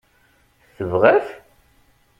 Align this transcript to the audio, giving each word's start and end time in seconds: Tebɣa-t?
Tebɣa-t? 0.75 1.27